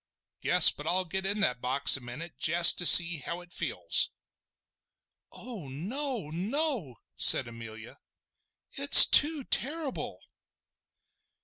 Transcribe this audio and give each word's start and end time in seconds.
Guess 0.41 0.71
but 0.71 0.87
I'll 0.87 1.05
get 1.05 1.27
in 1.27 1.41
that 1.41 1.61
box 1.61 1.95
a 1.95 2.01
minute 2.01 2.35
jest 2.39 2.79
to 2.79 2.87
see 2.87 3.19
how 3.19 3.41
it 3.41 3.53
feels!" 3.53 4.09
"Oh 5.31 5.67
no! 5.67 6.31
no!" 6.31 6.95
said 7.17 7.47
Amelia. 7.47 7.99
"It 8.71 8.95
is 8.95 9.05
too 9.05 9.43
terrible!" 9.43 10.17